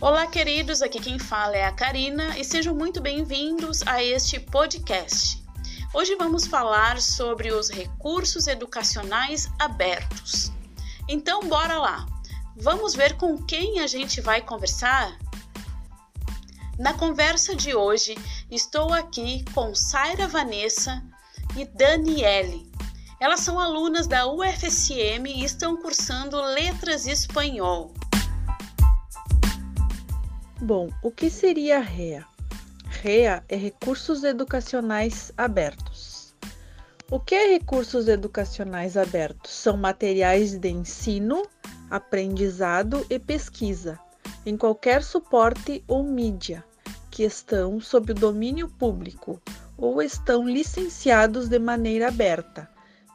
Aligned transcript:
Olá, 0.00 0.26
queridos, 0.26 0.80
aqui 0.80 0.98
quem 0.98 1.18
fala 1.18 1.54
é 1.54 1.66
a 1.66 1.72
Karina 1.72 2.38
e 2.38 2.42
sejam 2.42 2.74
muito 2.74 3.02
bem-vindos 3.02 3.82
a 3.86 4.02
este 4.02 4.40
podcast. 4.40 5.44
Hoje 5.92 6.16
vamos 6.16 6.46
falar 6.46 6.98
sobre 7.02 7.52
os 7.52 7.68
recursos 7.68 8.46
educacionais 8.46 9.50
abertos. 9.58 10.50
Então, 11.06 11.46
bora 11.46 11.78
lá! 11.78 12.06
Vamos 12.56 12.94
ver 12.94 13.18
com 13.18 13.36
quem 13.44 13.80
a 13.80 13.86
gente 13.86 14.22
vai 14.22 14.40
conversar? 14.40 15.18
Na 16.78 16.94
conversa 16.94 17.54
de 17.54 17.74
hoje, 17.74 18.16
estou 18.50 18.94
aqui 18.94 19.44
com 19.52 19.74
Saira 19.74 20.26
Vanessa 20.26 21.04
e 21.54 21.66
Daniele. 21.66 22.72
Elas 23.20 23.40
são 23.40 23.60
alunas 23.60 24.06
da 24.06 24.26
UFSM 24.26 25.26
e 25.26 25.44
estão 25.44 25.76
cursando 25.76 26.40
Letras 26.40 27.06
Espanhol. 27.06 27.92
Bom, 30.62 30.90
o 31.02 31.10
que 31.10 31.30
seria 31.30 31.80
REA? 31.80 32.22
REA 32.84 33.42
é 33.48 33.56
Recursos 33.56 34.22
Educacionais 34.24 35.32
Abertos. 35.34 36.34
O 37.10 37.18
que 37.18 37.34
é 37.34 37.52
recursos 37.52 38.08
educacionais 38.08 38.94
abertos? 38.94 39.52
São 39.52 39.78
materiais 39.78 40.58
de 40.58 40.68
ensino, 40.68 41.42
aprendizado 41.90 43.06
e 43.08 43.18
pesquisa, 43.18 43.98
em 44.44 44.54
qualquer 44.54 45.02
suporte 45.02 45.82
ou 45.88 46.04
mídia, 46.04 46.62
que 47.10 47.22
estão 47.22 47.80
sob 47.80 48.12
o 48.12 48.14
domínio 48.14 48.68
público 48.68 49.40
ou 49.78 50.02
estão 50.02 50.46
licenciados 50.46 51.48
de 51.48 51.58
maneira 51.58 52.08
aberta, 52.08 52.68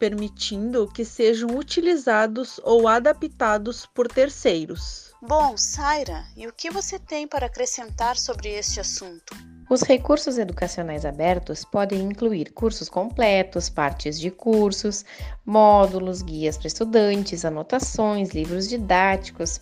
permitindo 0.00 0.88
que 0.88 1.04
sejam 1.04 1.50
utilizados 1.50 2.58
ou 2.64 2.88
adaptados 2.88 3.84
por 3.84 4.08
terceiros. 4.08 5.12
Bom, 5.20 5.54
Saira, 5.58 6.24
e 6.34 6.46
o 6.46 6.52
que 6.52 6.70
você 6.70 6.98
tem 6.98 7.28
para 7.28 7.46
acrescentar 7.46 8.16
sobre 8.16 8.48
este 8.48 8.80
assunto? 8.80 9.36
Os 9.68 9.82
recursos 9.82 10.38
educacionais 10.38 11.04
abertos 11.04 11.64
podem 11.64 12.00
incluir 12.00 12.52
cursos 12.52 12.88
completos, 12.88 13.68
partes 13.68 14.18
de 14.18 14.30
cursos, 14.30 15.04
módulos, 15.44 16.22
guias 16.22 16.56
para 16.56 16.66
estudantes, 16.66 17.44
anotações, 17.44 18.30
livros 18.30 18.68
didáticos, 18.68 19.60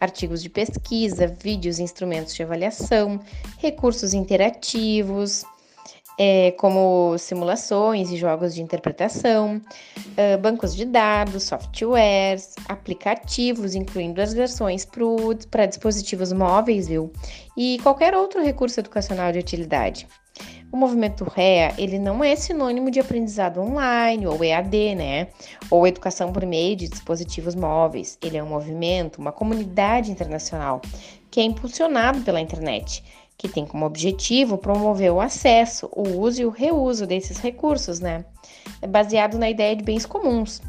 artigos 0.00 0.42
de 0.42 0.50
pesquisa, 0.50 1.28
vídeos 1.28 1.78
e 1.78 1.82
instrumentos 1.84 2.34
de 2.34 2.42
avaliação, 2.42 3.20
recursos 3.58 4.12
interativos, 4.12 5.44
é, 6.18 6.50
como 6.52 7.16
simulações 7.16 8.10
e 8.10 8.16
jogos 8.16 8.52
de 8.52 8.60
interpretação, 8.60 9.62
uh, 9.96 10.38
bancos 10.40 10.74
de 10.74 10.84
dados, 10.84 11.44
softwares, 11.44 12.56
aplicativos, 12.68 13.76
incluindo 13.76 14.20
as 14.20 14.34
versões 14.34 14.86
para 15.48 15.66
dispositivos 15.66 16.32
móveis, 16.32 16.88
viu? 16.88 17.12
E 17.56 17.78
qualquer 17.84 18.14
outro 18.16 18.42
recurso 18.42 18.80
educacional 18.80 19.30
de 19.30 19.38
utilidade. 19.38 20.08
O 20.70 20.76
movimento 20.76 21.24
REA, 21.24 21.72
ele 21.78 21.98
não 21.98 22.22
é 22.22 22.36
sinônimo 22.36 22.90
de 22.90 23.00
aprendizado 23.00 23.58
online 23.60 24.26
ou 24.26 24.44
EAD, 24.44 24.96
né? 24.96 25.28
Ou 25.70 25.86
educação 25.86 26.30
por 26.30 26.44
meio 26.44 26.76
de 26.76 26.88
dispositivos 26.88 27.54
móveis. 27.54 28.18
Ele 28.22 28.36
é 28.36 28.42
um 28.42 28.48
movimento, 28.48 29.18
uma 29.18 29.32
comunidade 29.32 30.10
internacional 30.10 30.82
que 31.30 31.40
é 31.40 31.42
impulsionado 31.42 32.20
pela 32.20 32.40
internet 32.40 33.02
que 33.38 33.48
tem 33.48 33.64
como 33.64 33.86
objetivo 33.86 34.58
promover 34.58 35.12
o 35.12 35.20
acesso, 35.20 35.88
o 35.92 36.18
uso 36.18 36.42
e 36.42 36.44
o 36.44 36.50
reuso 36.50 37.06
desses 37.06 37.38
recursos, 37.38 38.00
né? 38.00 38.24
É 38.82 38.86
baseado 38.86 39.38
na 39.38 39.48
ideia 39.48 39.76
de 39.76 39.84
bens 39.84 40.04
comuns. 40.04 40.60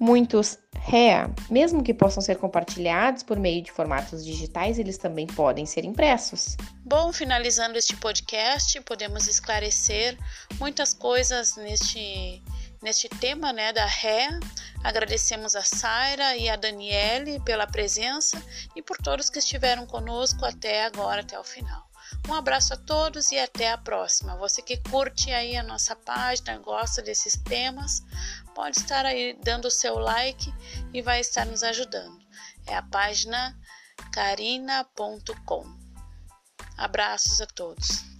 Muitos 0.00 0.58
REA, 0.74 1.30
mesmo 1.50 1.82
que 1.82 1.92
possam 1.92 2.22
ser 2.22 2.36
compartilhados 2.36 3.22
por 3.22 3.38
meio 3.38 3.62
de 3.62 3.70
formatos 3.70 4.24
digitais, 4.24 4.78
eles 4.78 4.96
também 4.96 5.26
podem 5.26 5.66
ser 5.66 5.84
impressos. 5.84 6.56
Bom, 6.84 7.12
finalizando 7.12 7.76
este 7.76 7.96
podcast, 7.96 8.80
podemos 8.82 9.26
esclarecer 9.28 10.16
muitas 10.58 10.94
coisas 10.94 11.56
neste, 11.56 12.42
neste 12.82 13.08
tema 13.08 13.52
né, 13.52 13.72
da 13.72 13.86
REA. 13.86 14.40
Agradecemos 14.82 15.56
a 15.56 15.62
Saira 15.62 16.36
e 16.36 16.48
a 16.48 16.56
Daniele 16.56 17.40
pela 17.40 17.66
presença 17.66 18.40
e 18.74 18.82
por 18.82 18.96
todos 18.96 19.28
que 19.28 19.40
estiveram 19.40 19.84
conosco 19.84 20.44
até 20.44 20.84
agora, 20.84 21.20
até 21.20 21.38
o 21.38 21.44
final. 21.44 21.87
Um 22.28 22.34
abraço 22.34 22.74
a 22.74 22.76
todos 22.76 23.30
e 23.32 23.38
até 23.38 23.72
a 23.72 23.78
próxima. 23.78 24.36
Você 24.36 24.60
que 24.60 24.76
curte 24.76 25.30
aí 25.30 25.56
a 25.56 25.62
nossa 25.62 25.96
página, 25.96 26.58
gosta 26.58 27.00
desses 27.02 27.34
temas, 27.44 28.02
pode 28.54 28.78
estar 28.78 29.06
aí 29.06 29.38
dando 29.42 29.66
o 29.66 29.70
seu 29.70 29.98
like 29.98 30.52
e 30.92 31.00
vai 31.00 31.20
estar 31.20 31.46
nos 31.46 31.62
ajudando. 31.62 32.18
É 32.66 32.76
a 32.76 32.82
página 32.82 33.56
carina.com. 34.12 35.64
Abraços 36.76 37.40
a 37.40 37.46
todos. 37.46 38.17